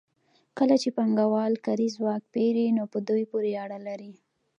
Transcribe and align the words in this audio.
کله 0.57 0.75
چې 0.81 0.89
پانګوال 0.97 1.53
کاري 1.65 1.87
ځواک 1.95 2.23
پېري 2.33 2.65
نو 2.77 2.83
په 2.93 2.97
دوی 3.07 3.23
پورې 3.31 3.51
اړه 3.63 3.79
لري 3.87 4.11